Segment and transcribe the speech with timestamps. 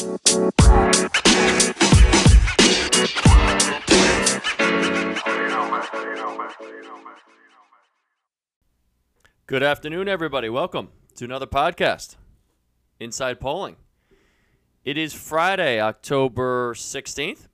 [0.00, 0.08] Good
[9.62, 10.48] afternoon, everybody.
[10.48, 12.16] Welcome to another podcast,
[12.98, 13.76] Inside Polling.
[14.86, 17.48] It is Friday, October 16th.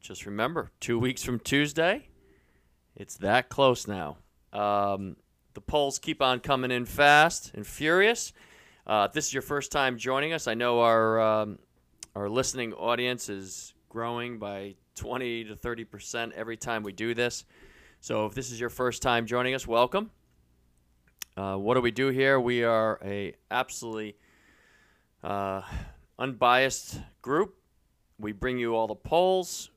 [0.00, 2.08] Just remember, two weeks from Tuesday,
[2.94, 4.18] it's that close now.
[4.52, 5.16] Um,
[5.54, 8.34] the polls keep on coming in fast and furious.
[8.88, 11.58] Uh, if this is your first time joining us, I know our um,
[12.16, 17.44] our listening audience is growing by 20 to 30 percent every time we do this.
[18.00, 20.10] So if this is your first time joining us, welcome.
[21.36, 22.40] Uh, what do we do here?
[22.40, 24.16] We are a absolutely
[25.22, 25.60] uh,
[26.18, 27.56] unbiased group.
[28.18, 29.70] We bring you all the polls.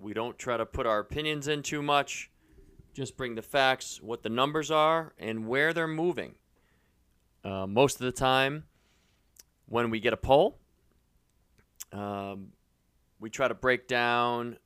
[0.00, 2.28] We don't try to put our opinions in too much.
[2.92, 6.34] Just bring the facts, what the numbers are, and where they're moving.
[7.44, 8.64] Uh, most of the time,
[9.66, 10.58] when we get a poll,
[11.92, 12.48] um,
[13.20, 14.56] we try to break down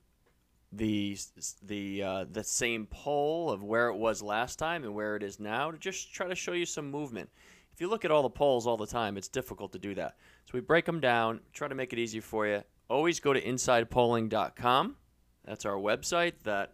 [0.72, 1.18] the
[1.62, 5.40] the uh, the same poll of where it was last time and where it is
[5.40, 7.30] now to just try to show you some movement.
[7.72, 10.16] If you look at all the polls all the time, it's difficult to do that.
[10.46, 12.62] So we break them down, try to make it easy for you.
[12.88, 14.96] Always go to insidepolling.com.
[15.44, 16.72] That's our website that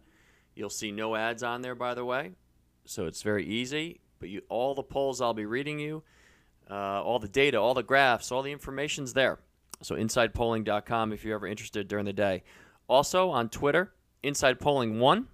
[0.55, 2.31] you'll see no ads on there by the way.
[2.85, 6.01] So it's very easy, but you all the polls I'll be reading you,
[6.71, 9.39] uh, all the data, all the graphs, all the information's there.
[9.81, 12.43] So insidepolling.com if you're ever interested during the day.
[12.87, 13.91] Also on Twitter,
[14.23, 15.27] Inside Polling One.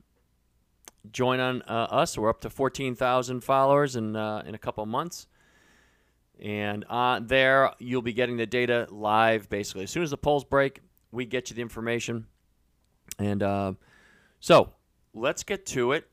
[1.11, 2.17] Join on uh, us.
[2.17, 5.27] We're up to 14,000 followers in uh, in a couple months,
[6.41, 6.83] and
[7.27, 9.49] there you'll be getting the data live.
[9.49, 10.81] Basically, as soon as the polls break,
[11.11, 12.25] we get you the information.
[13.19, 13.73] And uh,
[14.39, 14.71] so
[15.13, 16.07] let's get to it.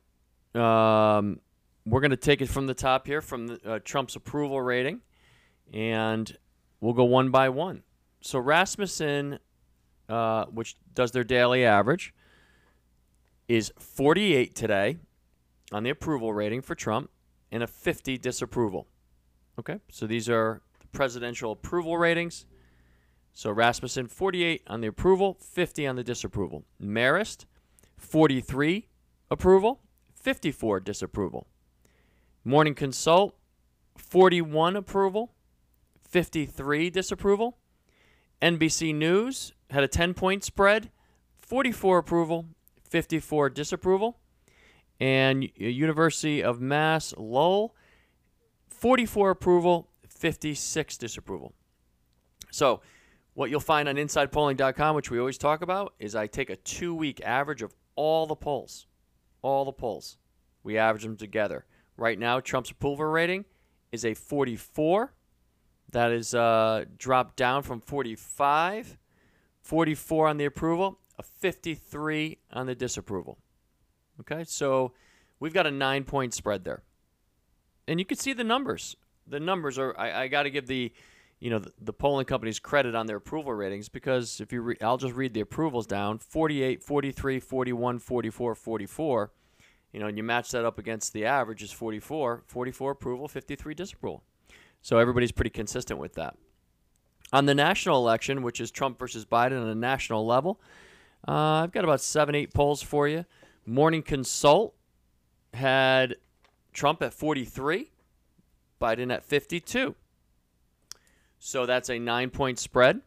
[0.54, 1.40] Um,
[1.86, 5.00] we're going to take it from the top here, from the, uh, Trump's approval rating,
[5.72, 6.36] and
[6.80, 7.82] we'll go one by one.
[8.20, 9.38] So Rasmussen
[10.08, 12.14] uh, which does their daily average,
[13.48, 14.98] is 48 today
[15.72, 17.10] on the approval rating for Trump
[17.50, 18.86] and a 50 disapproval.
[19.58, 22.46] Okay, so these are the presidential approval ratings.
[23.32, 26.64] So Rasmussen, 48 on the approval, 50 on the disapproval.
[26.80, 27.44] Marist,
[27.96, 28.88] 43
[29.30, 29.80] approval,
[30.14, 31.46] 54 disapproval.
[32.46, 33.34] Morning Consult,
[33.98, 35.32] 41 approval,
[36.08, 37.56] 53 disapproval.
[38.40, 40.92] NBC News, had a 10 point spread
[41.40, 42.46] 44 approval,
[42.84, 44.18] 54 disapproval.
[45.00, 47.74] And University of Mass Lowell,
[48.68, 51.52] 44 approval, 56 disapproval.
[52.52, 52.80] So,
[53.34, 56.94] what you'll find on InsidePolling.com, which we always talk about, is I take a two
[56.94, 58.86] week average of all the polls.
[59.42, 60.16] All the polls.
[60.62, 61.64] We average them together.
[61.96, 63.44] Right now, Trump's approval rating
[63.92, 65.12] is a 44.
[65.92, 68.98] That is uh, dropped down from 45
[69.66, 73.36] 44 on the approval, a 53 on the disapproval.
[74.20, 74.92] Okay, so
[75.40, 76.82] we've got a nine point spread there.
[77.88, 78.96] And you can see the numbers.
[79.26, 80.92] The numbers are, I, I got to give the,
[81.40, 84.76] you know, the, the, polling companies credit on their approval ratings because if you, re-
[84.80, 89.32] I'll just read the approvals down 48, 43, 41, 44, 44.
[89.92, 93.74] You know, and you match that up against the average is 44, 44 approval, 53
[93.74, 94.22] disapproval.
[94.82, 96.36] So everybody's pretty consistent with that.
[97.32, 100.60] On the national election, which is Trump versus Biden on a national level,
[101.26, 103.24] uh, I've got about seven, eight polls for you.
[103.64, 104.74] Morning Consult
[105.52, 106.16] had
[106.72, 107.90] Trump at 43,
[108.80, 109.96] Biden at 52.
[111.38, 113.00] So that's a nine point spread,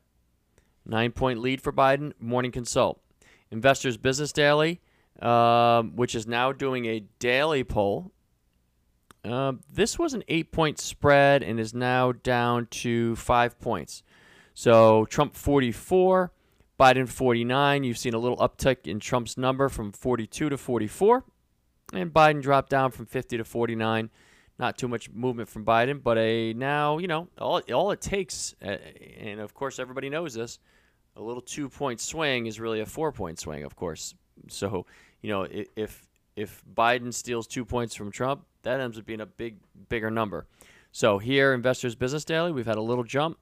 [0.86, 2.14] nine point lead for Biden.
[2.20, 3.00] Morning Consult.
[3.52, 4.82] Investors Business Daily,
[5.22, 8.12] um, which is now doing a daily poll.
[9.24, 14.04] Uh, this was an eight point spread and is now down to five points.
[14.54, 16.32] So Trump 44,
[16.80, 17.84] Biden 49.
[17.84, 21.24] You've seen a little uptick in Trump's number from 42 to 44,
[21.94, 24.10] and Biden dropped down from 50 to 49.
[24.58, 28.56] Not too much movement from Biden, but a now you know all all it takes,
[28.62, 28.76] uh,
[29.18, 30.60] and of course everybody knows this.
[31.16, 34.14] A little two point swing is really a four point swing, of course.
[34.50, 34.86] So
[35.22, 39.26] you know if if Biden steals two points from Trump, that ends up being a
[39.26, 39.58] big
[39.90, 40.46] bigger number.
[40.92, 43.38] So here, Investors Business Daily, we've had a little jump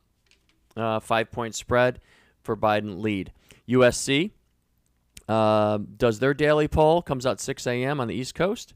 [0.76, 2.00] uh, five point spread
[2.44, 3.32] for Biden lead.
[3.68, 4.32] USC
[5.28, 8.00] uh, does their daily poll, comes out 6 a.m.
[8.00, 8.74] on the East Coast.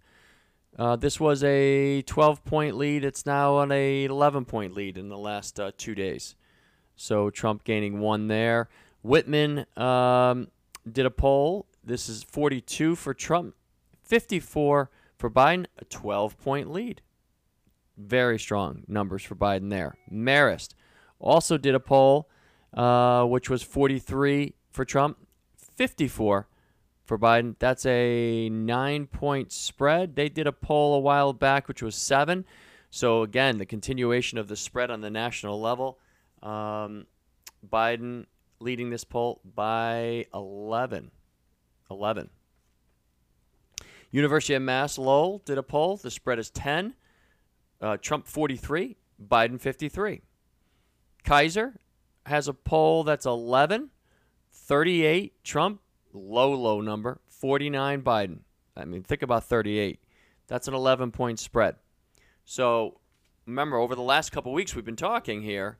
[0.77, 3.05] Uh, this was a 12 point lead.
[3.05, 6.35] It's now on a 11 point lead in the last uh, two days.
[6.95, 8.69] So Trump gaining one there.
[9.01, 10.47] Whitman um,
[10.89, 11.65] did a poll.
[11.83, 13.55] This is 42 for Trump,
[14.03, 17.01] 54 for Biden, a 12 point lead.
[17.97, 19.95] Very strong numbers for Biden there.
[20.11, 20.69] Marist
[21.19, 22.29] also did a poll.
[22.73, 25.17] uh, which was 43 for Trump,
[25.57, 26.47] 54
[27.03, 27.55] for Biden.
[27.59, 30.15] That's a nine point spread.
[30.15, 32.45] They did a poll a while back, which was seven.
[32.89, 35.99] So, again, the continuation of the spread on the national level.
[36.41, 37.07] Um,
[37.67, 38.25] Biden
[38.59, 41.11] leading this poll by 11.
[41.91, 42.29] 11.
[44.11, 45.97] University of Mass Lowell did a poll.
[45.97, 46.95] The spread is 10.
[47.79, 50.21] Uh, Trump 43, Biden 53.
[51.23, 51.79] Kaiser
[52.25, 53.89] has a poll that's 11,
[54.51, 55.81] 38 Trump,
[56.13, 58.39] low, low number, 49 Biden.
[58.75, 59.99] I mean, think about 38.
[60.47, 61.75] That's an 11 point spread.
[62.45, 62.99] So
[63.45, 65.77] remember, over the last couple weeks, we've been talking here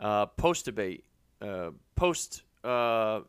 [0.00, 1.04] uh, post debate,
[1.40, 3.20] uh, post uh,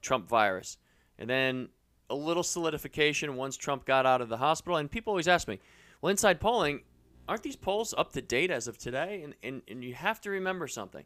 [0.00, 0.78] Trump virus,
[1.18, 1.68] and then
[2.10, 4.76] a little solidification once Trump got out of the hospital.
[4.76, 5.58] And people always ask me,
[6.02, 6.82] well, inside polling,
[7.28, 9.22] aren't these polls up to date as of today?
[9.22, 11.04] And, and, and you have to remember something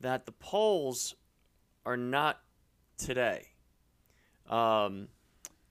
[0.00, 1.14] that the polls
[1.84, 2.40] are not
[2.96, 3.46] today.
[4.48, 5.08] Um,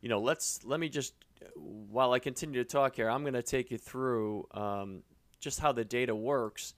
[0.01, 1.13] you know, let's let me just
[1.55, 5.03] while I continue to talk here, I'm going to take you through um,
[5.39, 6.73] just how the data works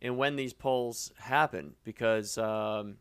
[0.00, 2.96] and when these polls happen because um,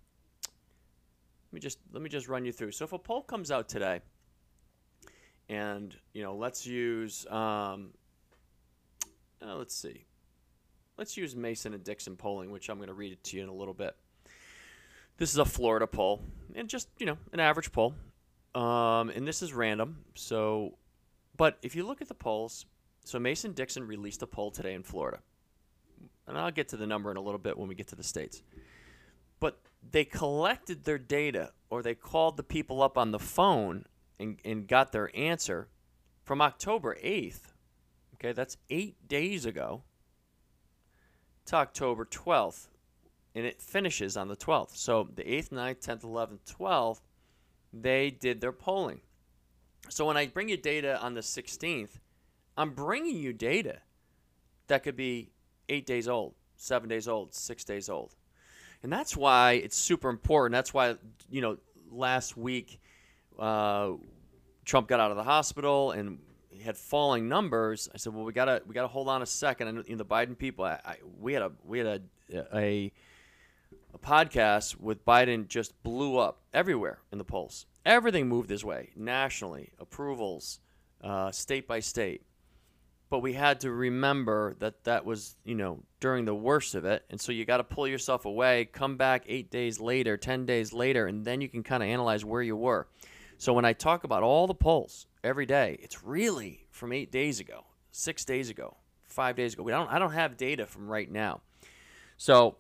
[1.51, 2.71] let me just let me just run you through.
[2.71, 4.01] So if a poll comes out today,
[5.51, 7.92] and you know, let's use um,
[9.45, 10.06] uh, let's see,
[10.98, 13.50] let's use Mason and Dixon polling, which I'm going to read it to you in
[13.50, 13.95] a little bit.
[15.18, 16.21] This is a Florida poll,
[16.56, 17.94] and just you know, an average poll,
[18.56, 19.98] um, and this is random.
[20.15, 20.77] So,
[21.36, 22.65] but if you look at the polls,
[23.03, 25.19] so Mason Dixon released a poll today in Florida.
[26.27, 28.03] And I'll get to the number in a little bit when we get to the
[28.03, 28.42] states.
[29.42, 29.59] But
[29.92, 33.86] they collected their data or they called the people up on the phone
[34.21, 35.68] and, and got their answer
[36.23, 37.53] from October 8th.
[38.15, 39.83] Okay, that's eight days ago
[41.45, 42.68] to October 12th.
[43.33, 44.75] And it finishes on the 12th.
[44.75, 47.01] So the 8th, 9th, 10th, 11th, 12th,
[47.73, 49.01] they did their polling.
[49.89, 52.00] So when I bring you data on the 16th,
[52.57, 53.79] I'm bringing you data
[54.67, 55.31] that could be
[55.69, 58.13] eight days old, seven days old, six days old.
[58.83, 60.53] And that's why it's super important.
[60.53, 60.95] That's why,
[61.29, 61.57] you know,
[61.89, 62.79] last week
[63.39, 63.91] uh,
[64.66, 66.19] Trump got out of the hospital and
[66.50, 67.90] he had falling numbers.
[67.94, 69.68] I said, well, we gotta we gotta hold on a second.
[69.68, 71.88] And you know, the Biden people, I, I, we had a we had
[72.31, 72.92] a, a
[73.94, 77.66] a podcast with Biden just blew up everywhere in the polls.
[77.86, 80.60] Everything moved his way nationally, approvals,
[81.04, 82.22] uh, state by state
[83.12, 87.04] but we had to remember that that was you know during the worst of it
[87.12, 90.74] and so you got to pull yourself away come back eight days later ten days
[90.74, 92.88] later and then you can kind of analyze where you were
[93.41, 97.39] so when i talk about all the polls every day it's really from eight days
[97.39, 101.11] ago six days ago five days ago we don't, i don't have data from right
[101.11, 101.41] now
[102.17, 102.55] so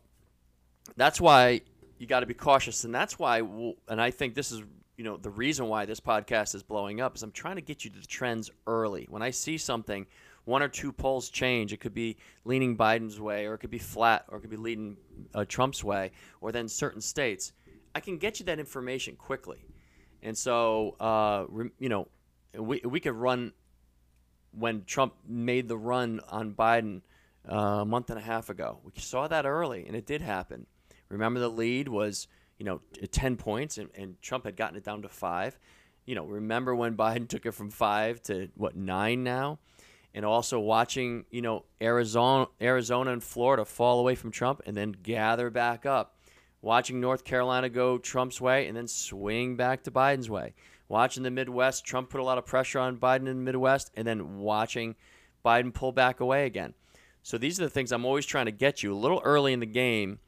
[0.97, 1.61] that's why
[1.99, 4.63] you got to be cautious and that's why we'll, and i think this is
[4.97, 7.85] you know the reason why this podcast is blowing up is i'm trying to get
[7.85, 10.07] you to the trends early when i see something
[10.45, 11.71] one or two polls change.
[11.71, 14.57] It could be leaning Biden's way, or it could be flat, or it could be
[14.57, 14.97] leaning
[15.35, 16.11] uh, Trump's way,
[16.41, 17.53] or then certain states.
[17.93, 19.63] I can get you that information quickly,
[20.21, 21.45] and so uh,
[21.79, 22.07] you know
[22.57, 23.53] we we could run
[24.51, 27.01] when Trump made the run on Biden
[27.49, 28.79] uh, a month and a half ago.
[28.83, 30.67] We saw that early, and it did happen.
[31.09, 32.27] Remember, the lead was
[32.57, 32.81] you know
[33.11, 35.57] 10 points, and, and Trump had gotten it down to five.
[36.05, 39.59] You know, remember when Biden took it from five to what nine now?
[40.13, 44.91] and also watching you know Arizona, Arizona and Florida fall away from Trump and then
[44.91, 46.17] gather back up.
[46.61, 50.53] Watching North Carolina go Trump's way and then swing back to Biden's way.
[50.89, 54.05] Watching the Midwest, Trump put a lot of pressure on Biden in the Midwest, and
[54.05, 54.95] then watching
[55.43, 56.73] Biden pull back away again.
[57.23, 59.59] So these are the things I'm always trying to get you a little early in
[59.59, 60.19] the game.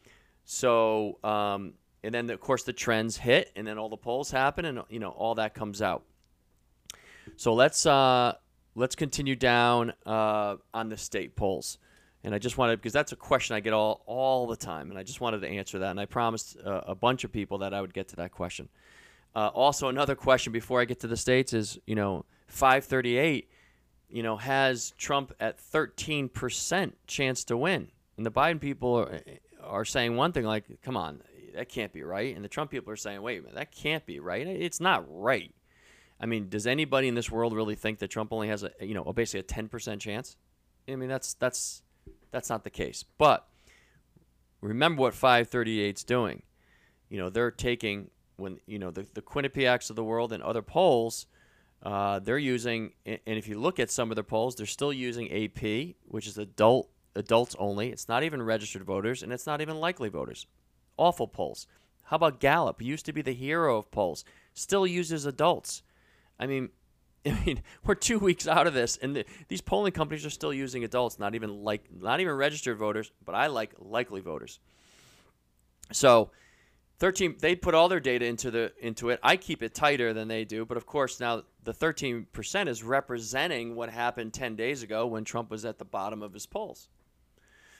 [0.45, 1.73] So um,
[2.03, 4.99] and then of course the trends hit, and then all the polls happen, and you
[4.99, 6.03] know all that comes out.
[7.37, 8.33] So let's uh,
[8.75, 11.77] let's continue down uh, on the state polls.
[12.23, 14.97] And I just wanted, because that's a question I get all, all the time, and
[14.97, 15.91] I just wanted to answer that.
[15.91, 18.69] And I promised uh, a bunch of people that I would get to that question.
[19.35, 23.49] Uh, also, another question before I get to the states is, you know, 538,
[24.09, 27.89] you know, has Trump at 13% chance to win.
[28.15, 29.21] And the Biden people are,
[29.61, 31.21] are saying one thing like, come on,
[31.55, 32.35] that can't be right.
[32.35, 34.45] And the Trump people are saying, wait a minute, that can't be right.
[34.47, 35.53] It's not right.
[36.19, 38.93] I mean, does anybody in this world really think that Trump only has a you
[38.93, 40.37] know basically a ten percent chance?
[40.87, 41.81] I mean, that's that's
[42.33, 43.05] that's not the case.
[43.17, 43.47] But
[44.59, 46.41] remember what 538's doing.
[47.09, 50.61] You know, they're taking when you know the the Quinnipiacs of the world and other
[50.61, 51.27] polls.
[51.83, 55.29] Uh, they're using, and if you look at some of their polls, they're still using
[55.31, 57.89] AP, which is adult adults only.
[57.89, 60.47] It's not even registered voters, and it's not even likely voters.
[60.97, 61.67] Awful polls.
[62.05, 62.81] How about Gallup?
[62.81, 64.23] Used to be the hero of polls,
[64.53, 65.83] still uses adults.
[66.39, 66.69] I mean,
[67.25, 70.53] I mean, we're two weeks out of this, and the, these polling companies are still
[70.53, 74.59] using adults, not even like, not even registered voters, but I like likely voters.
[75.91, 76.31] So,
[76.99, 79.19] 13 they put all their data into the into it.
[79.23, 83.75] I keep it tighter than they do, but of course now the 13% is representing
[83.75, 86.87] what happened 10 days ago when Trump was at the bottom of his polls.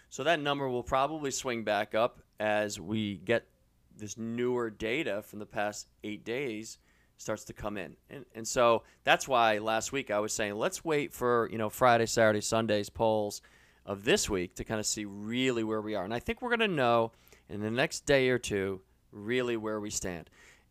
[0.09, 3.47] So that number will probably swing back up as we get
[3.95, 6.79] this newer data from the past 8 days
[7.23, 7.95] starts to come in.
[8.09, 11.69] And and so that's why last week I was saying let's wait for, you know,
[11.69, 13.41] Friday, Saturday, Sunday's polls
[13.85, 16.03] of this week to kind of see really where we are.
[16.03, 17.11] And I think we're going to know
[17.49, 20.29] in the next day or two really where we stand.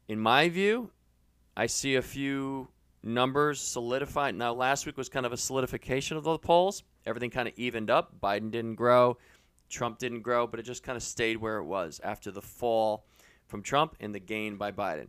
[0.08, 0.90] In my view,
[1.56, 2.68] I see a few
[3.02, 4.34] numbers solidified.
[4.34, 6.82] Now, last week was kind of a solidification of the polls.
[7.04, 8.14] Everything kind of evened up.
[8.20, 9.18] Biden didn't grow,
[9.68, 13.06] Trump didn't grow, but it just kind of stayed where it was after the fall
[13.46, 15.08] from Trump and the gain by Biden.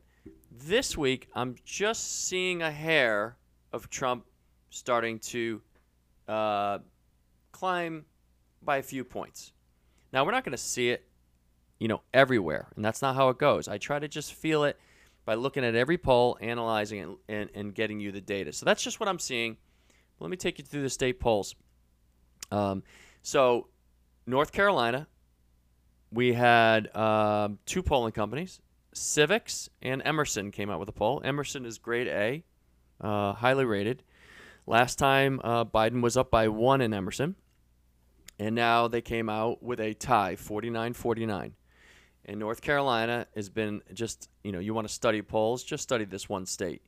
[0.55, 3.37] This week, I'm just seeing a hair
[3.71, 4.25] of Trump
[4.69, 5.61] starting to
[6.27, 6.79] uh,
[7.51, 8.05] climb
[8.61, 9.51] by a few points.
[10.11, 11.07] Now, we're not going to see it
[11.83, 12.69] you know, everywhere.
[12.77, 13.67] And that's not how it goes.
[13.67, 14.79] I try to just feel it
[15.25, 18.53] by looking at every poll, analyzing it, and, and getting you the data.
[18.53, 19.57] So that's just what I'm seeing.
[20.21, 21.55] Let me take you through the state polls.
[22.51, 22.83] Um,
[23.21, 23.67] so,
[24.25, 25.07] North Carolina,
[26.09, 28.61] we had um, two polling companies,
[28.93, 31.21] Civiqs and Emerson came out with a poll.
[31.23, 32.43] Emerson is grade A,
[33.01, 34.03] uh, highly rated.
[34.65, 37.35] Last time uh, Biden was up by one in Emerson,
[38.39, 41.55] and now they came out with a tie, 49 49
[42.25, 46.05] in North Carolina has been just, you know, you want to study polls, just study
[46.05, 46.81] this one state.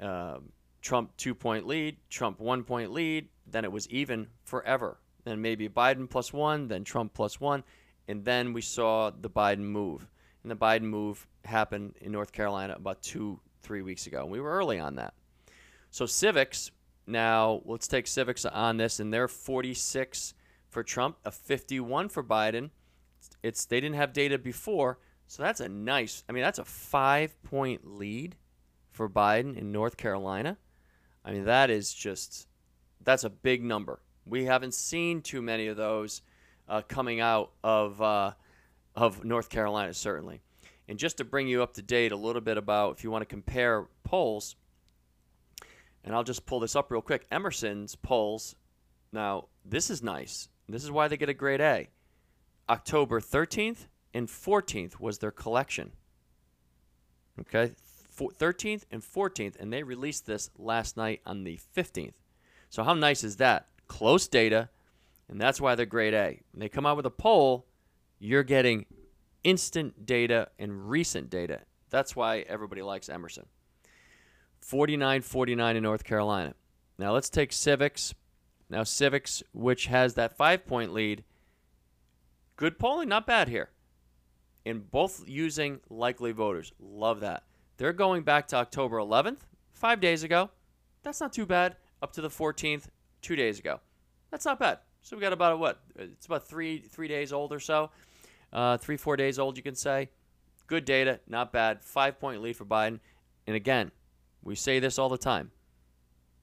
[0.00, 4.98] Um, Trump two point lead, Trump one point lead, then it was even forever.
[5.24, 7.62] Then maybe Biden plus one, then Trump plus one,
[8.08, 10.08] and then we saw the Biden move.
[10.42, 14.22] And the Biden move happened in North Carolina about two, three weeks ago.
[14.22, 15.14] And we were early on that.
[15.90, 16.70] So Civiqs,
[17.06, 20.34] now let's take Civiqs on this, and they're 46
[20.68, 22.70] for Trump, a 51 for Biden
[23.42, 26.24] it's they didn't have data before, so that's a nice.
[26.28, 28.36] I mean, that's a five point lead
[28.90, 30.58] for Biden in North Carolina.
[31.24, 32.46] I mean, that is just
[33.02, 34.00] that's a big number.
[34.24, 36.22] We haven't seen too many of those
[36.68, 38.32] uh, coming out of uh,
[38.94, 40.40] of North Carolina, certainly.
[40.88, 43.22] And just to bring you up to date a little bit about if you want
[43.22, 44.56] to compare polls,
[46.04, 47.26] and I'll just pull this up real quick.
[47.30, 48.56] Emerson's polls.
[49.12, 50.48] Now, this is nice.
[50.68, 51.88] This is why they get a grade A.
[52.68, 55.92] October 13th and 14th was their collection.
[57.40, 57.72] Okay,
[58.16, 62.14] 13th and 14th, and they released this last night on the 15th.
[62.68, 63.68] So how nice is that?
[63.88, 64.70] Close data,
[65.28, 66.40] and that's why they're grade A.
[66.52, 67.66] When they come out with a poll,
[68.22, 68.86] you're getting
[69.42, 71.62] instant data and recent data.
[71.90, 73.46] That's why everybody likes Emerson.
[74.60, 76.54] 49 49 in North Carolina.
[76.98, 78.14] Now let's take Civiqs.
[78.70, 81.24] Now, Civiqs, which has that five point lead,
[82.54, 83.70] Good polling, not bad here.
[84.64, 86.72] And both using likely voters.
[86.78, 87.42] Love that.
[87.76, 89.40] They're going back to October 11th,
[89.72, 90.50] five days ago.
[91.02, 91.74] That's not too bad.
[92.00, 92.84] Up to the 14th,
[93.20, 93.80] two days ago.
[94.30, 94.78] That's not bad.
[95.00, 95.80] So we got about what?
[95.96, 97.90] It's about three three days old or so.
[98.52, 100.10] Uh, three four days old, you can say.
[100.66, 101.82] Good data, not bad.
[101.82, 103.00] Five point lead for Biden.
[103.46, 103.90] And again,
[104.42, 105.50] we say this all the time.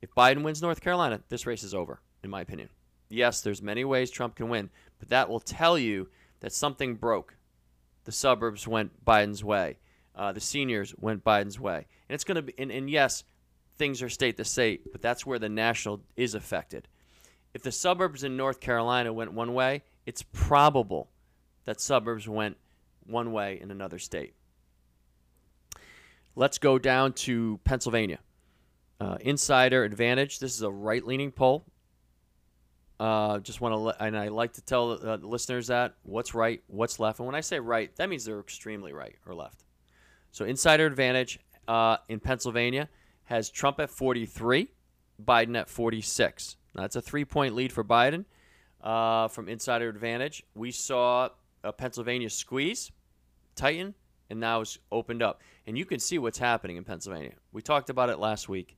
[0.02, 2.70] If Biden wins North Carolina, this race is over, in my opinion.
[3.10, 6.10] Yes, there's many ways Trump can win, but that will tell you
[6.42, 7.36] that something broke.
[8.06, 9.78] The suburbs went Biden's way.
[10.16, 11.88] Uh, the seniors went Biden's way.
[12.08, 13.24] And it's going to be, and, and yes,
[13.78, 16.88] things are state to state, but that's where the national is affected.
[17.54, 21.10] If the suburbs in North Carolina went one way, it's probable
[21.66, 22.58] that suburbs went
[23.06, 24.34] one way in another state.
[26.36, 28.20] Let's go down to Pennsylvania.
[29.02, 30.40] Uh, insider advantage.
[30.40, 31.66] This is a right leaning poll.
[33.00, 36.62] Uh, just want to, and I like to tell uh, the listeners that what's right,
[36.68, 37.20] what's left.
[37.20, 39.64] And when I say right, that means they're extremely right or left.
[40.32, 42.90] So insider advantage uh, in Pennsylvania
[43.24, 44.68] has Trump at 43,
[45.24, 46.58] Biden at 46.
[46.76, 48.26] Now, that's a three point lead for Biden
[48.82, 50.44] uh, from insider advantage.
[50.54, 51.30] We saw
[51.64, 52.92] a Pennsylvania squeeze,
[53.56, 53.94] tighten,
[54.30, 55.42] and now it's opened up.
[55.68, 57.34] And you can see what's happening in Pennsylvania.
[57.52, 58.78] We talked about it last week.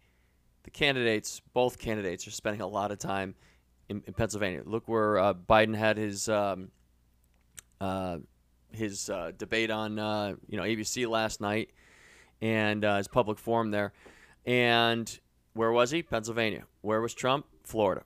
[0.63, 3.35] The candidates, both candidates, are spending a lot of time
[3.89, 4.61] in, in Pennsylvania.
[4.65, 6.69] Look where uh, Biden had his um,
[7.79, 8.17] uh,
[8.71, 11.71] his uh, debate on uh, you know ABC last night
[12.41, 13.93] and uh, his public forum there.
[14.45, 15.19] And
[15.53, 16.01] where was he?
[16.01, 16.63] Pennsylvania.
[16.81, 17.45] Where was Trump?
[17.63, 18.03] Florida.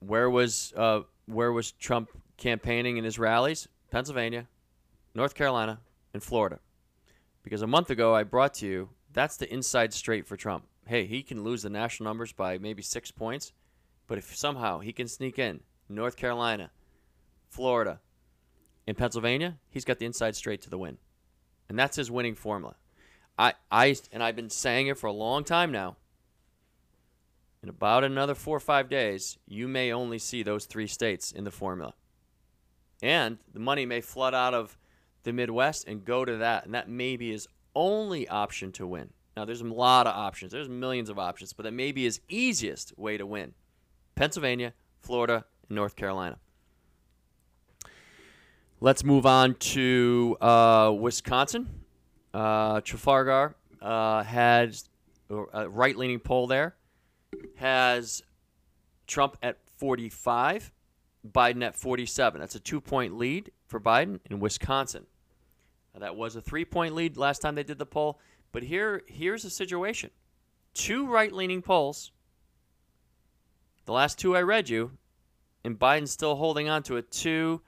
[0.00, 2.10] Where was uh, where was Trump
[2.40, 3.68] campaigning in his rallies?
[3.90, 4.48] Pennsylvania,
[5.14, 5.80] North Carolina,
[6.12, 6.58] and Florida.
[7.42, 10.64] Because a month ago, I brought to you that's the inside straight for Trump.
[10.86, 13.52] Hey, he can lose the national numbers by maybe six points,
[14.06, 16.70] but if somehow he can sneak in North Carolina,
[17.48, 18.00] Florida,
[18.86, 20.98] and Pennsylvania, he's got the inside straight to the win.
[21.68, 22.74] And that's his winning formula.
[23.38, 25.96] I, I and I've been saying it for a long time now.
[27.62, 31.44] In about another four or five days, you may only see those three states in
[31.44, 31.94] the formula.
[33.02, 34.76] And the money may flood out of
[35.22, 36.64] the Midwest and go to that.
[36.64, 39.10] And that may be his only option to win.
[39.36, 40.52] Now, there's a lot of options.
[40.52, 43.54] There's millions of options, but that may be his easiest way to win.
[44.14, 46.36] Pennsylvania, Florida, and North Carolina.
[48.80, 51.68] Let's move on to uh, Wisconsin.
[52.32, 54.24] Uh, Trafalgar uh,
[55.30, 56.76] a right leaning poll there,
[57.56, 58.22] has
[59.06, 60.72] Trump at 45,
[61.28, 62.40] Biden at 47.
[62.40, 65.06] That's a two point lead for Biden in Wisconsin.
[65.94, 68.18] Now, that was a three point lead last time they did the poll.
[68.52, 70.10] But here, here's the situation
[70.74, 72.12] two right leaning polls.
[73.86, 74.92] The last two I read you,
[75.64, 77.60] and Biden's still holding on to a two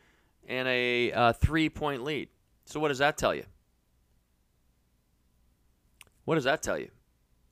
[0.46, 2.28] and a uh, three point lead.
[2.64, 3.44] So, what does that tell you?
[6.24, 6.90] What does that tell you?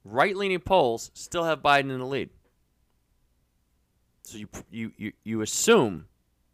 [0.04, 2.30] Right leaning polls still have Biden in the lead.
[4.22, 6.06] So you, you, you, you assume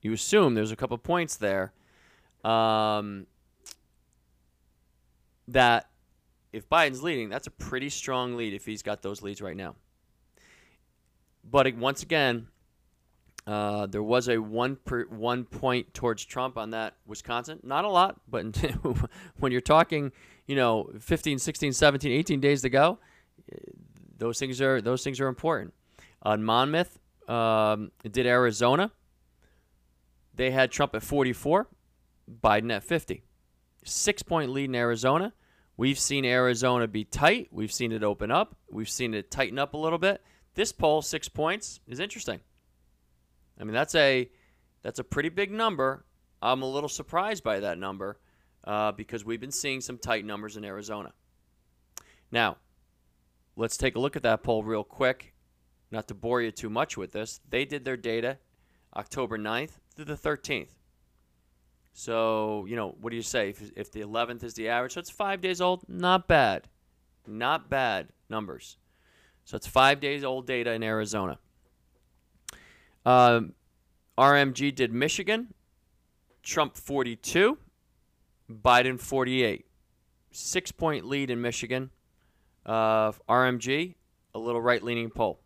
[0.06, 1.72] you assume there's a couple points there
[2.44, 3.26] um,
[5.48, 5.90] that
[6.52, 9.74] if Biden's leading, that's a pretty strong lead if he's got those leads right now.
[11.48, 12.48] But once again,
[13.46, 17.60] uh, there was a one per, one point towards Trump on that Wisconsin.
[17.62, 18.44] Not a lot, but
[19.38, 20.12] when you're talking,
[20.46, 22.98] you know, 15, 16, 17, 18 days to go,
[24.18, 25.74] those things are those things are important.
[26.22, 28.92] On Monmouth, um, did Arizona.
[30.34, 31.66] They had Trump at 44,
[32.42, 33.22] Biden at 50.
[33.84, 35.32] Six point lead in Arizona.
[35.76, 37.48] We've seen Arizona be tight.
[37.50, 38.56] We've seen it open up.
[38.70, 40.22] We've seen it tighten up a little bit.
[40.54, 42.40] This poll, six points, is interesting.
[43.60, 44.30] I mean, that's a
[44.82, 46.04] that's a pretty big number.
[46.40, 48.18] I'm a little surprised by that number
[48.64, 51.12] uh, because we've been seeing some tight numbers in Arizona.
[52.30, 52.56] Now,
[53.56, 55.34] let's take a look at that poll real quick.
[55.90, 58.38] Not to bore you too much with this, they did their data
[58.96, 60.70] October 9th through the 13th.
[61.92, 63.50] So, you know, what do you say?
[63.50, 66.68] If, if the 11th is the average, so it's five days old, not bad.
[67.26, 68.76] Not bad numbers.
[69.44, 71.38] So it's five days old data in Arizona.
[73.04, 73.54] Um,
[74.18, 75.54] RMG did Michigan,
[76.42, 77.56] Trump 42,
[78.50, 79.64] Biden 48.
[80.32, 81.90] Six point lead in Michigan.
[82.66, 83.94] Uh, RMG,
[84.34, 85.40] a little right leaning poll.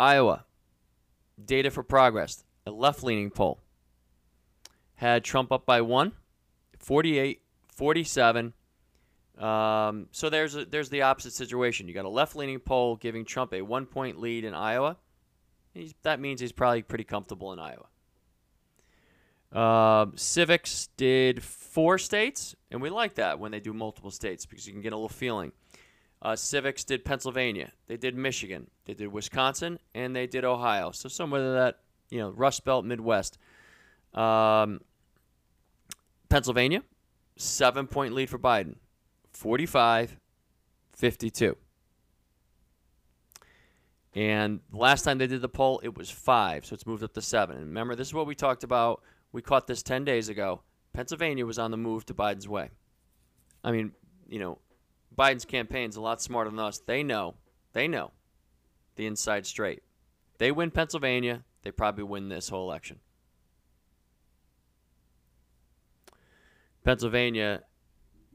[0.00, 0.46] Iowa,
[1.42, 3.60] data for progress, a left leaning poll
[4.94, 6.12] had Trump up by one,
[6.78, 8.54] 48, 47.
[9.38, 11.86] Um, so there's a, there's the opposite situation.
[11.86, 14.98] You got a left-leaning poll giving Trump a one-point lead in Iowa.
[15.72, 17.86] He's, that means he's probably pretty comfortable in Iowa.
[19.52, 24.66] Uh, Civiqs did four states, and we like that when they do multiple states because
[24.66, 25.52] you can get a little feeling.
[26.22, 30.90] Uh, Civiqs did Pennsylvania, they did Michigan, they did Wisconsin, and they did Ohio.
[30.90, 31.78] So somewhere in that
[32.10, 33.38] you know Rust Belt Midwest.
[34.14, 34.80] Um,
[36.28, 36.82] Pennsylvania,
[37.36, 38.76] seven point lead for Biden,
[39.32, 40.16] 45
[41.00, 41.56] 52.
[44.14, 47.22] And last time they did the poll, it was five, so it's moved up to
[47.22, 47.56] seven.
[47.56, 49.02] And remember, this is what we talked about.
[49.32, 50.62] We caught this 10 days ago.
[50.92, 52.70] Pennsylvania was on the move to Biden's way.
[53.62, 53.92] I mean,
[54.28, 54.58] you know,
[55.16, 56.78] Biden's campaign's a lot smarter than us.
[56.78, 57.34] They know,
[57.72, 58.12] they know
[58.96, 59.82] the inside straight.
[60.38, 62.98] They win Pennsylvania, they probably win this whole election.
[66.84, 67.62] Pennsylvania,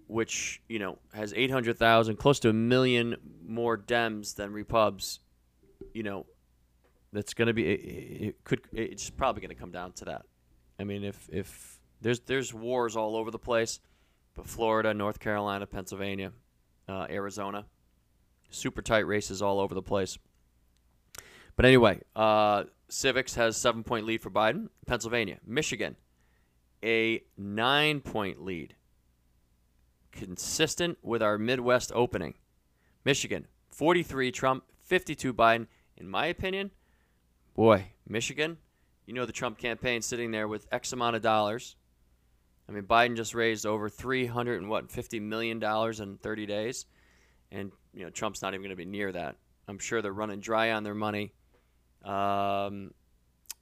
[0.08, 5.20] which you know has 800,000, close to a million more Dems than Repubs,
[5.94, 6.26] you know,
[7.12, 10.26] that's going to be it, it could it's probably going to come down to that.
[10.80, 13.80] I mean, if if there's there's wars all over the place,
[14.36, 16.32] but Florida, North Carolina, Pennsylvania,
[16.88, 17.66] uh, Arizona,
[18.50, 20.18] super tight races all over the place.
[21.56, 24.70] But anyway, uh, Civiqs has seven point lead for Biden.
[24.86, 25.96] Pennsylvania, Michigan,
[26.84, 28.76] a nine point lead.
[30.12, 32.36] Consistent with our Midwest opening.
[33.04, 35.68] Michigan, 43 Trump, 52 Biden.
[35.98, 36.72] In my opinion,
[37.54, 38.58] boy, Michigan,
[39.06, 41.76] you know the Trump campaign sitting there with X amount of dollars.
[42.68, 46.86] I mean, Biden just raised over 300 and what, 50 million dollars in 30 days,
[47.52, 49.36] and you know Trump's not even going to be near that.
[49.68, 51.34] I'm sure they're running dry on their money,
[52.04, 52.92] um,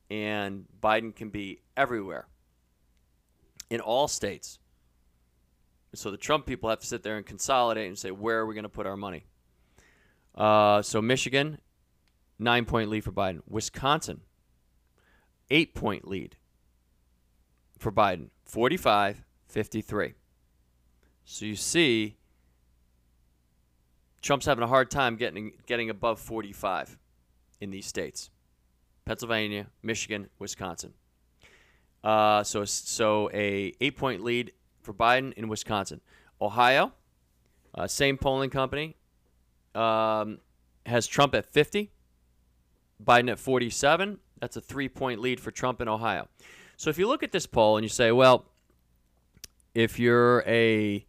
[0.10, 2.28] and Biden can be everywhere
[3.70, 4.60] in all states.
[5.96, 8.56] So the Trump people have to sit there and consolidate and say, where are we
[8.56, 9.26] going to put our money?
[10.36, 11.60] Uh, so Michigan,
[12.40, 13.42] nine point lead for Biden.
[13.48, 14.22] Wisconsin,
[15.50, 16.36] eight point lead
[17.78, 20.14] for Biden, 45 53.
[21.26, 22.18] So you see,
[24.22, 26.98] Trump's having a hard time getting getting above 45
[27.62, 28.32] in these states:
[29.06, 30.94] Pennsylvania, Michigan, Wisconsin.
[32.04, 34.52] Uh, so so a eight point lead
[34.82, 36.02] for Biden in Wisconsin.
[36.42, 36.94] Ohio,
[37.76, 38.96] uh, same polling company,
[39.76, 40.40] um,
[40.86, 41.92] has Trump at 50,
[43.04, 44.20] Biden at 47.
[44.40, 46.28] That's a three point lead for Trump in Ohio.
[46.78, 48.46] So if you look at this poll and you say, well,
[49.74, 51.06] if you're a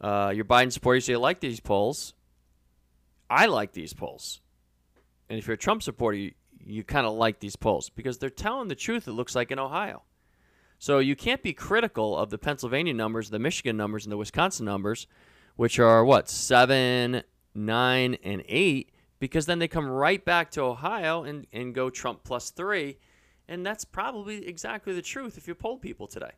[0.00, 2.14] uh, your Biden supporter, you say, I like these polls.
[3.30, 4.40] I like these polls.
[5.28, 8.30] And if you're a Trump supporter, you, you kind of like these polls because they're
[8.30, 10.02] telling the truth, it looks like in Ohio.
[10.78, 14.66] So you can't be critical of the Pennsylvania numbers, the Michigan numbers, and the Wisconsin
[14.66, 15.06] numbers,
[15.54, 17.22] which are what, seven,
[17.54, 22.24] nine, and eight, because then they come right back to Ohio and, and go Trump
[22.24, 22.98] plus three.
[23.48, 26.32] And that's probably exactly the truth if you poll people today.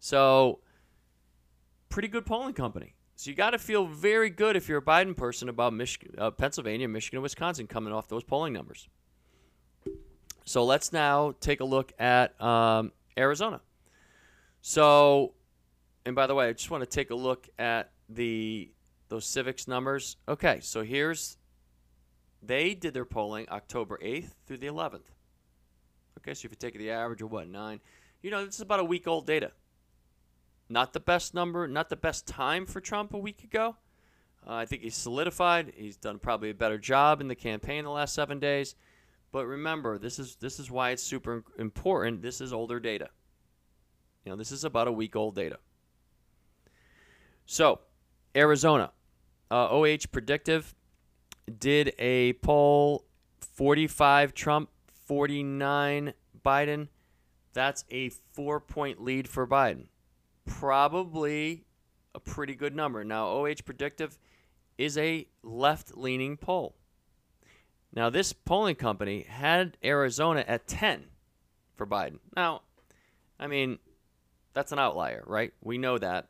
[0.00, 0.60] So,
[1.88, 2.94] pretty good polling company.
[3.16, 6.30] So you got to feel very good if you're a Biden person about Michigan, uh,
[6.30, 8.88] Pennsylvania, Michigan, and Wisconsin coming off those polling numbers.
[10.44, 13.60] So let's now take a look at um, Arizona.
[14.60, 15.34] So,
[16.04, 18.70] and by the way, I just want to take a look at the
[19.08, 20.16] those Civiqs numbers.
[20.28, 21.36] Okay, so here's
[22.42, 25.13] they did their polling October 8th through the 11th.
[26.24, 27.80] Okay, so if you take the average of what nine,
[28.22, 29.52] you know this is about a week old data.
[30.70, 33.76] Not the best number, not the best time for Trump a week ago.
[34.46, 35.72] Uh, I think he's solidified.
[35.76, 38.74] He's done probably a better job in the campaign the last seven days.
[39.32, 42.22] But remember, this is this is why it's super important.
[42.22, 43.10] This is older data.
[44.24, 45.58] You know, this is about a week old data.
[47.44, 47.80] So,
[48.34, 48.92] Arizona,
[49.50, 50.74] uh, OH Predictive
[51.58, 53.04] did a poll
[53.40, 54.70] 45 Trump,
[55.06, 56.14] 49
[56.44, 56.88] Biden.
[57.52, 59.86] That's a four point lead for Biden.
[60.46, 61.64] Probably
[62.14, 63.04] a pretty good number.
[63.04, 64.18] Now, OH Predictive
[64.76, 66.74] is a left leaning poll.
[67.94, 71.04] Now, this polling company had Arizona at 10
[71.76, 72.18] for Biden.
[72.36, 72.62] Now,
[73.38, 73.78] I mean,
[74.52, 75.52] that's an outlier, right?
[75.60, 76.28] We know that.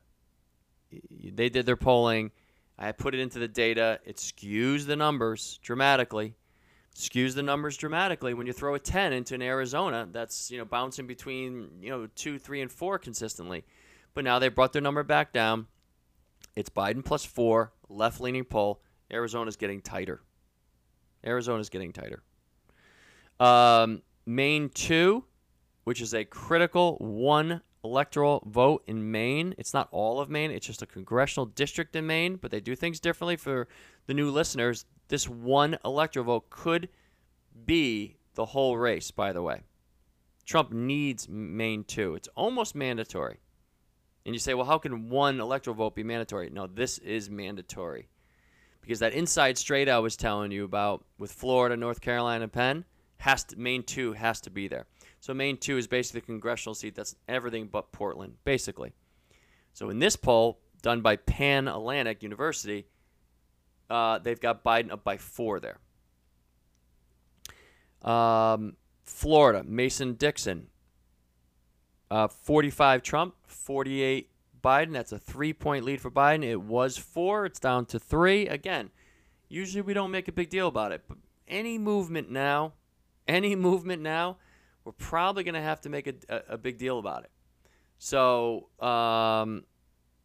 [0.91, 2.33] They did their polling.
[2.79, 4.01] I put it into the data.
[4.05, 6.35] It skews the numbers dramatically.
[6.95, 10.65] Skews the numbers dramatically when you throw a 10 into an Arizona that's, you know,
[10.65, 13.65] bouncing between, you know, 2, 3 and 4 consistently.
[14.15, 15.67] But now they brought their number back down.
[16.55, 18.81] It's Biden plus 4, left-leaning poll.
[19.13, 20.23] Arizona's getting tighter.
[21.27, 22.23] Arizona's getting tighter.
[23.41, 25.25] Um, Maine 2,
[25.83, 29.55] which is a critical one electoral vote in Maine.
[29.59, 32.75] It's not all of Maine, it's just a congressional district in Maine, but they do
[32.75, 33.69] things differently for
[34.07, 34.87] the new listeners.
[35.09, 36.89] This one electoral vote could
[37.67, 39.61] be the whole race, by the way.
[40.45, 42.15] Trump needs Maine too.
[42.15, 43.39] It's almost mandatory.
[44.27, 46.51] And you say, well, how can one electoral vote be mandatory?
[46.51, 48.09] No, this is mandatory
[48.81, 52.85] because that inside straight I was telling you about with Florida, North Carolina, Penn
[53.19, 54.87] has to, Maine too has to be there.
[55.25, 58.93] So Maine two is basically the congressional seat that's everything but Portland, basically.
[59.73, 62.85] So in this poll done by Pan Atlantic University,
[63.89, 65.79] uh, they've got Biden up by four there.
[68.03, 70.67] Um, Florida, Mason Dixon,
[72.11, 74.29] uh, 45 Trump, 48
[74.63, 74.93] Biden.
[74.93, 76.45] That's a three point lead for Biden.
[76.45, 78.47] It was four, it's down to three.
[78.47, 78.91] Again,
[79.49, 81.17] usually we don't make a big deal about it, but
[81.49, 82.75] any movement now,
[83.27, 84.37] any movement now,
[84.85, 87.31] we're probably going to have to make a, a, a, big deal about it.
[87.99, 89.65] So, um,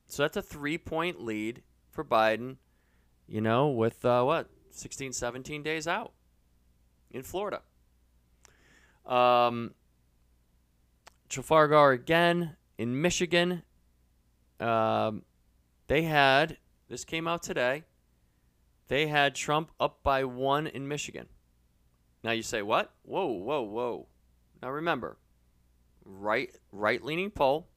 [0.06, 2.58] so that's a three point lead for Biden,
[3.28, 6.14] you know, with uh, what, 16, 17 days out
[7.12, 7.62] in Florida.
[9.06, 9.74] Um,
[11.30, 13.64] Trafalgar again in Michigan,
[14.60, 15.24] um,
[15.88, 16.58] they had
[16.90, 17.84] this came out today.
[18.88, 21.28] They had Trump up by one in Michigan.
[22.24, 22.92] Now you say what?
[23.04, 24.08] Whoa, whoa, whoa!
[24.62, 25.18] Now remember,
[26.04, 27.68] right, right-leaning poll.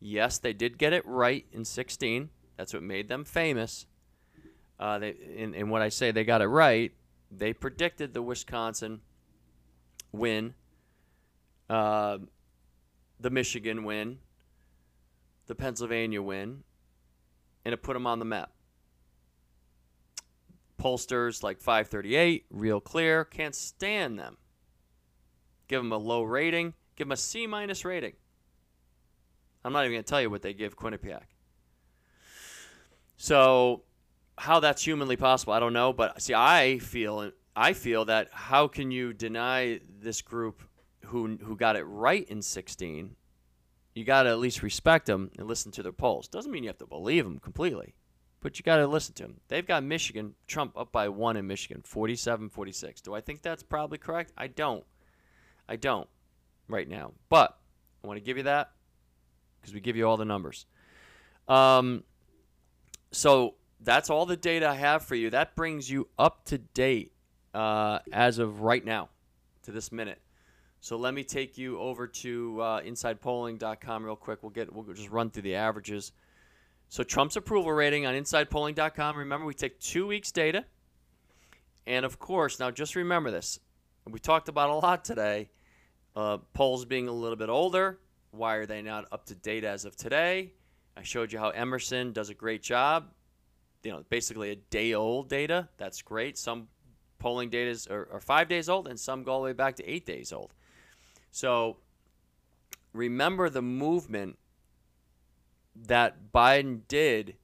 [0.00, 2.30] Yes, they did get it right in 16.
[2.56, 3.86] That's what made them famous.
[4.78, 6.92] Uh, they, in, in what I say, they got it right.
[7.30, 9.00] They predicted the Wisconsin
[10.12, 10.54] win,
[11.68, 12.18] uh,
[13.20, 14.18] the Michigan win,
[15.46, 16.62] the Pennsylvania win,
[17.64, 18.52] and it put them on the map.
[20.78, 24.36] Pollsters like 538, Real Clear, can't stand them.
[25.68, 28.14] Give them a low rating, give them a C minus rating.
[29.64, 31.22] I'm not even going to tell you what they give Quinnipiac.
[33.16, 33.82] So,
[34.36, 35.92] how that's humanly possible, I don't know.
[35.92, 40.62] But see, I feel I feel that how can you deny this group
[41.06, 43.16] who who got it right in 16?
[43.94, 46.26] You got to at least respect them and listen to their polls.
[46.26, 47.94] Doesn't mean you have to believe them completely,
[48.40, 49.40] but you got to listen to them.
[49.46, 53.00] They've got Michigan, Trump up by one in Michigan, 47 46.
[53.02, 54.32] Do I think that's probably correct?
[54.36, 54.84] I don't.
[55.68, 56.08] I don't
[56.68, 57.12] right now.
[57.28, 57.58] But
[58.02, 58.72] I want to give you that
[59.60, 60.66] because we give you all the numbers.
[61.48, 62.04] Um,
[63.12, 65.30] so that's all the data I have for you.
[65.30, 67.12] That brings you up to date
[67.54, 69.08] uh, as of right now,
[69.62, 70.20] to this minute.
[70.80, 74.42] So let me take you over to uh, InsidePolling.com real quick.
[74.42, 76.12] We'll get we'll just run through the averages.
[76.90, 79.16] So Trump's approval rating on InsidePolling.com.
[79.16, 80.66] Remember, we take two weeks data,
[81.86, 83.60] and of course, now just remember this.
[84.10, 85.48] We talked about a lot today.
[86.14, 87.98] Uh, polls being a little bit older.
[88.32, 90.52] Why are they not up to date as of today?
[90.96, 93.08] I showed you how Emerson does a great job.
[93.82, 95.68] You know, basically a day old data.
[95.78, 96.36] That's great.
[96.36, 96.68] Some
[97.18, 99.90] polling data are, are five days old, and some go all the way back to
[99.90, 100.52] eight days old.
[101.30, 101.78] So
[102.92, 104.38] remember the movement
[105.86, 107.36] that Biden did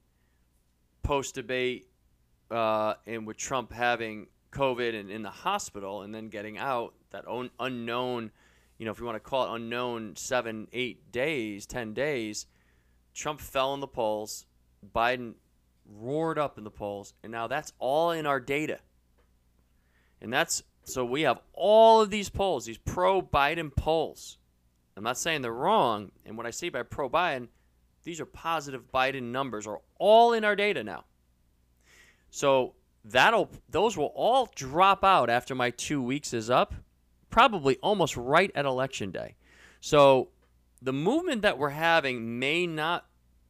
[1.01, 1.87] post debate
[2.51, 7.25] uh, and with Trump having COVID and in the hospital and then getting out, that
[7.59, 8.31] unknown,
[8.77, 12.47] you know, if you want to call it unknown, seven, eight days, 10 days,
[13.13, 14.45] Trump fell in the polls.
[14.95, 15.33] Biden
[15.85, 17.13] roared up in the polls.
[17.23, 18.79] And now that's all in our data.
[20.21, 24.37] And that's so we have all of these polls, these pro Biden polls.
[24.97, 26.11] I'm not saying they're wrong.
[26.25, 27.47] And what I say by pro Biden,
[28.03, 31.05] these are positive Biden numbers, are all in our data now.
[32.29, 36.73] So that'll those will all drop out after my two weeks is up,
[37.29, 39.35] probably almost right at election day.
[39.79, 40.29] So
[40.81, 43.05] the movement that we're having may not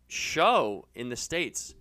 [0.08, 1.74] show in the states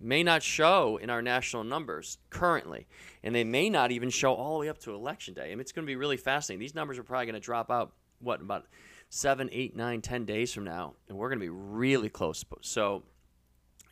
[0.00, 2.86] may not show in our national numbers currently,
[3.22, 5.46] and they may not even show all the way up to election day.
[5.46, 6.60] I mean, it's going to be really fascinating.
[6.60, 8.66] These numbers are probably going to drop out what about
[9.08, 12.44] seven, eight, nine, ten days from now, and we're going to be really close.
[12.60, 13.04] So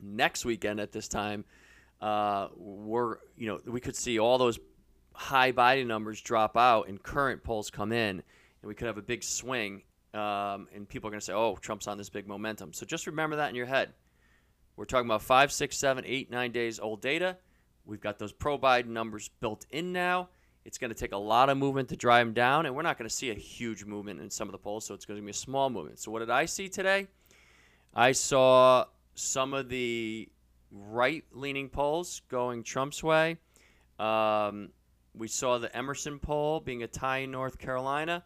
[0.01, 1.45] next weekend at this time,
[2.05, 4.59] uh, we're you know we could see all those
[5.15, 8.23] high Biden numbers drop out and current polls come in, and
[8.69, 9.83] we could have a big swing.
[10.13, 13.07] Um, and people are going to say, "Oh, Trump's on this big momentum." So just
[13.07, 13.95] remember that in your head.
[14.77, 17.39] We're talking about five, six, seven, eight, nine days old data.
[17.87, 20.29] We've got those pro Biden numbers built in now.
[20.67, 22.99] It's going to take a lot of movement to drive them down, and we're not
[22.99, 25.25] going to see a huge movement in some of the polls, so it's going to
[25.25, 26.01] be a small movement.
[26.01, 27.07] So, what did I see today?
[27.95, 30.29] I saw some of the
[30.75, 33.39] right leaning polls going Trump's way.
[33.99, 34.71] Um,
[35.15, 38.25] we saw the Emerson poll being a tie in North Carolina.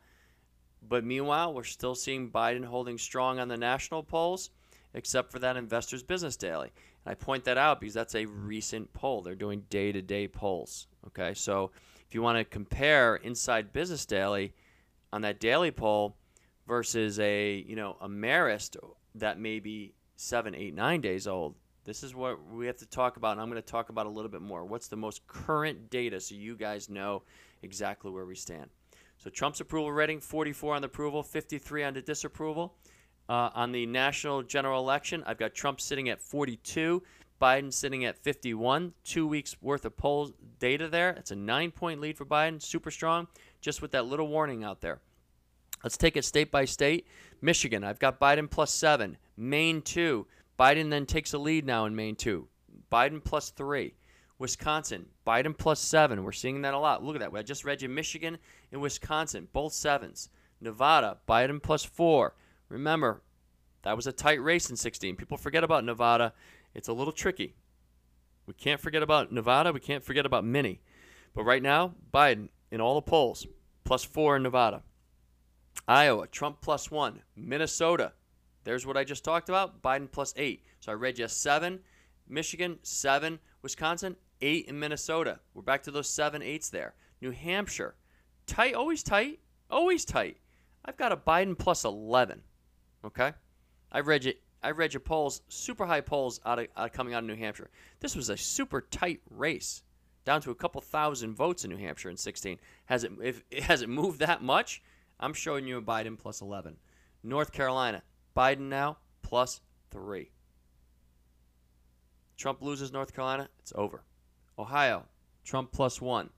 [0.86, 4.50] But meanwhile, we're still seeing Biden holding strong on the national polls
[4.94, 6.72] except for that Investors Business Daily.
[7.04, 9.22] And I point that out because that's a recent poll.
[9.22, 10.86] They're doing day to day polls.
[11.08, 11.70] Okay, so
[12.06, 14.54] if you want to compare Inside Business Daily
[15.12, 16.16] on that daily poll
[16.66, 18.76] versus a you know a Marist
[19.14, 21.54] that may be seven, eight, nine days old,
[21.88, 24.10] this is what we have to talk about, and I'm going to talk about a
[24.10, 24.62] little bit more.
[24.62, 27.22] What's the most current data so you guys know
[27.62, 28.68] exactly where we stand?
[29.16, 32.74] So Trump's approval rating 44 on the approval, 53 on the disapproval.
[33.30, 37.02] Uh, on the national general election, I've got Trump sitting at 42,
[37.40, 38.92] Biden sitting at 51.
[39.02, 41.10] Two weeks worth of poll data there.
[41.10, 43.28] It's a nine point lead for Biden, super strong,
[43.62, 45.00] just with that little warning out there.
[45.82, 47.06] Let's take it state by state.
[47.40, 49.16] Michigan, I've got Biden plus seven.
[49.36, 50.26] Maine, two.
[50.58, 52.48] Biden then takes a lead now in Maine, too.
[52.90, 53.94] Biden plus three.
[54.38, 56.22] Wisconsin, Biden plus seven.
[56.22, 57.02] We're seeing that a lot.
[57.02, 57.36] Look at that.
[57.36, 58.38] I just read you Michigan
[58.70, 60.30] and Wisconsin, both sevens.
[60.60, 62.34] Nevada, Biden plus four.
[62.68, 63.22] Remember,
[63.82, 65.16] that was a tight race in 16.
[65.16, 66.32] People forget about Nevada.
[66.74, 67.56] It's a little tricky.
[68.46, 69.72] We can't forget about Nevada.
[69.72, 70.80] We can't forget about Mini.
[71.34, 73.46] But right now, Biden in all the polls,
[73.84, 74.82] plus four in Nevada.
[75.86, 77.22] Iowa, Trump plus one.
[77.36, 78.12] Minnesota,
[78.68, 79.80] there's what I just talked about.
[79.80, 80.62] Biden plus eight.
[80.80, 81.80] So I read you seven.
[82.28, 83.38] Michigan, seven.
[83.62, 85.40] Wisconsin, eight in Minnesota.
[85.54, 86.92] We're back to those seven eights there.
[87.22, 87.94] New Hampshire,
[88.46, 89.38] tight, always tight,
[89.70, 90.36] always tight.
[90.84, 92.42] I've got a Biden plus 11.
[93.06, 93.32] Okay,
[93.90, 94.34] I read you.
[94.62, 97.70] I read your polls, super high polls out of, uh, coming out of New Hampshire.
[98.00, 99.82] This was a super tight race,
[100.26, 102.58] down to a couple thousand votes in New Hampshire in 16.
[102.84, 104.82] Has it if has it moved that much?
[105.18, 106.76] I'm showing you a Biden plus 11.
[107.24, 108.02] North Carolina,
[108.38, 110.30] Biden now plus three.
[112.36, 114.04] Trump loses North Carolina, it's over.
[114.56, 115.06] Ohio,
[115.44, 116.30] Trump plus one.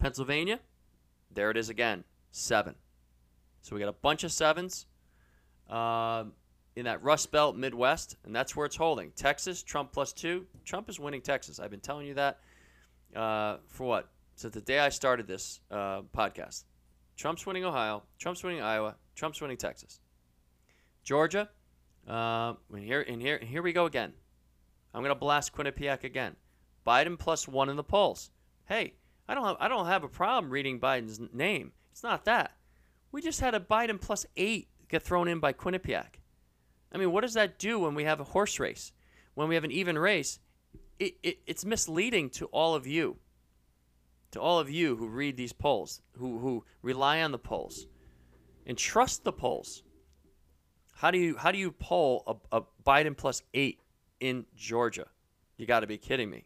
[0.00, 0.58] Pennsylvania,
[1.32, 2.74] there it is again, seven.
[3.62, 4.86] So we got a bunch of sevens.
[5.68, 6.24] Uh,
[6.74, 9.12] in that Rust Belt Midwest, and that's where it's holding.
[9.12, 10.46] Texas, Trump plus two.
[10.64, 11.60] Trump is winning Texas.
[11.60, 12.38] I've been telling you that
[13.14, 14.08] uh, for what?
[14.34, 16.64] Since the day I started this uh, podcast.
[17.16, 18.02] Trump's winning Ohio.
[18.18, 18.96] Trump's winning Iowa.
[19.14, 20.00] Trump's winning Texas.
[21.10, 21.48] Georgia,
[22.06, 24.12] uh, and here and here and here we go again.
[24.94, 26.36] I'm gonna blast Quinnipiac again.
[26.86, 28.30] Biden plus one in the polls.
[28.66, 28.94] Hey,
[29.28, 31.72] I don't have I don't have a problem reading Biden's name.
[31.90, 32.52] It's not that.
[33.10, 36.20] We just had a Biden plus eight get thrown in by Quinnipiac.
[36.92, 38.92] I mean, what does that do when we have a horse race?
[39.34, 40.38] When we have an even race,
[41.00, 43.16] it, it, it's misleading to all of you.
[44.30, 47.88] To all of you who read these polls, who, who rely on the polls,
[48.64, 49.82] and trust the polls.
[51.00, 53.80] How do you how do you poll a, a Biden plus eight
[54.20, 55.06] in Georgia?
[55.56, 56.44] You got to be kidding me.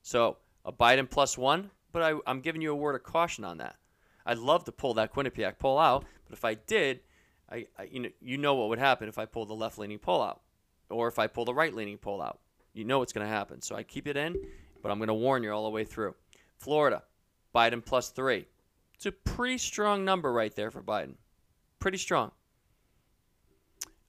[0.00, 3.58] So a Biden plus one, but I, I'm giving you a word of caution on
[3.58, 3.76] that.
[4.24, 7.00] I'd love to pull that Quinnipiac poll out, but if I did,
[7.52, 9.98] I, I, you know you know what would happen if I pull the left leaning
[9.98, 10.40] poll out,
[10.88, 12.40] or if I pull the right leaning poll out.
[12.72, 13.60] You know what's going to happen.
[13.60, 14.34] So I keep it in,
[14.82, 16.14] but I'm going to warn you all the way through.
[16.56, 17.02] Florida,
[17.54, 18.46] Biden plus three.
[18.94, 21.16] It's a pretty strong number right there for Biden.
[21.80, 22.32] Pretty strong.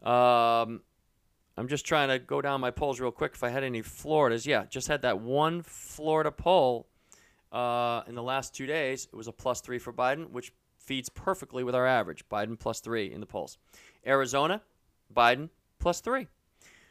[0.02, 0.82] Um,
[1.58, 3.34] I'm just trying to go down my polls real quick.
[3.36, 6.88] If I had any Floridas, yeah, just had that one Florida poll
[7.52, 9.08] uh, in the last two days.
[9.12, 12.28] It was a plus three for Biden, which feeds perfectly with our average.
[12.30, 13.58] Biden plus three in the polls.
[14.06, 14.62] Arizona,
[15.14, 16.28] Biden plus three.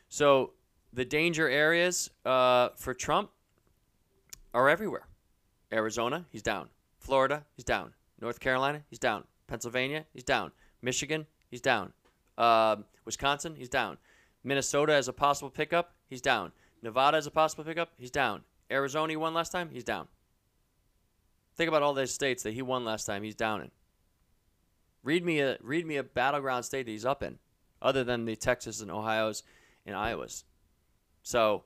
[0.09, 0.53] So
[0.93, 3.31] the danger areas uh, for Trump
[4.53, 5.07] are everywhere.
[5.73, 6.69] Arizona, he's down.
[6.99, 7.93] Florida, he's down.
[8.21, 9.25] North Carolina, he's down.
[9.47, 10.53] Pennsylvania, he's down.
[10.83, 11.93] Michigan, he's down.
[12.41, 13.99] Uh, Wisconsin, he's down.
[14.43, 16.53] Minnesota as a possible pickup, he's down.
[16.83, 18.41] Nevada as a possible pickup, he's down.
[18.71, 20.09] Arizona, he won last time, he's down.
[21.55, 23.71] Think about all those states that he won last time, he's down in.
[25.03, 27.39] Read me a read me a battleground state that he's up in,
[27.83, 29.43] other than the Texas and Ohio's
[29.85, 30.45] and Iowa's.
[31.23, 31.65] So,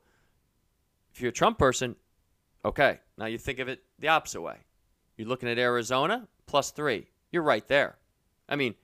[1.13, 1.95] if you're a Trump person,
[2.65, 2.99] okay.
[3.17, 4.57] Now you think of it the opposite way.
[5.17, 7.07] You're looking at Arizona plus three.
[7.31, 7.97] You're right there.
[8.49, 8.75] I mean,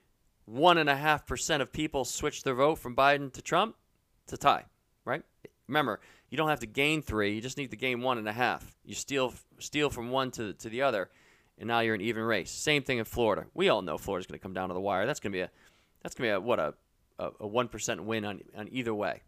[0.45, 3.75] one and a half percent of people switch their vote from Biden to Trump.
[4.23, 4.65] It's a tie,
[5.05, 5.23] right?
[5.67, 5.99] Remember,
[6.29, 7.33] you don't have to gain three.
[7.33, 8.75] You just need to gain one and a half.
[8.83, 11.09] You steal steal from one to to the other,
[11.57, 12.51] and now you're an even race.
[12.51, 13.45] Same thing in Florida.
[13.53, 15.05] We all know Florida's going to come down to the wire.
[15.05, 15.49] That's going to be a
[16.01, 16.73] that's going to be a what a
[17.19, 19.21] a one percent win on on either way.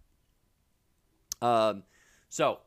[1.41, 1.83] Um,
[2.29, 2.59] so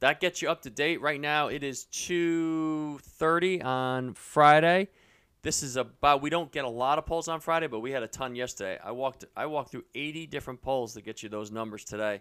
[0.00, 1.00] that gets you up to date.
[1.00, 4.88] Right now, it is 2:30 on Friday.
[5.42, 6.20] This is about.
[6.20, 8.78] We don't get a lot of polls on Friday, but we had a ton yesterday.
[8.82, 9.24] I walked.
[9.36, 12.20] I walked through 80 different polls to get you those numbers today,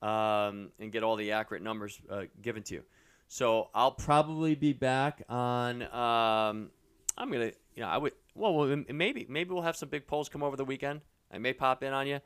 [0.00, 2.82] um, and get all the accurate numbers uh, given to you.
[3.28, 5.82] So I'll probably be back on.
[5.82, 6.70] Um,
[7.18, 7.52] I'm gonna.
[7.74, 8.12] You know, I would.
[8.34, 11.00] Well, maybe maybe we'll have some big polls come over the weekend.
[11.32, 12.20] I may pop in on you.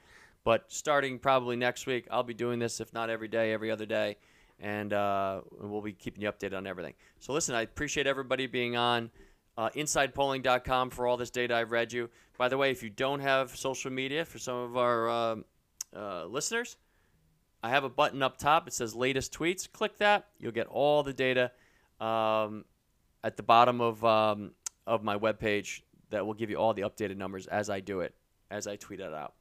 [0.46, 3.84] But starting probably next week, I'll be doing this, if not every day, every other
[3.84, 4.16] day.
[4.60, 6.94] And uh, we'll be keeping you updated on everything.
[7.18, 9.10] So listen, I appreciate everybody being on.
[9.58, 12.10] Uh, InsidePolling.com for all this data I've read you.
[12.36, 15.36] By the way, if you don't have social media for some of our uh,
[15.94, 16.76] uh, listeners,
[17.62, 18.68] I have a button up top.
[18.68, 19.70] It says latest tweets.
[19.70, 20.26] Click that.
[20.38, 21.52] You'll get all the data
[22.00, 22.64] um,
[23.24, 24.52] at the bottom of, um,
[24.86, 28.14] of my webpage that will give you all the updated numbers as I do it,
[28.50, 29.34] as I tweet it out.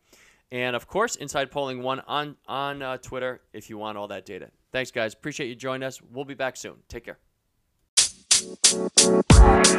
[0.52, 4.26] And of course, Inside Polling One on on uh, Twitter if you want all that
[4.26, 4.52] data.
[4.72, 5.14] Thanks, guys.
[5.14, 6.02] Appreciate you joining us.
[6.02, 6.76] We'll be back soon.
[6.88, 7.18] Take care.
[9.66, 9.74] You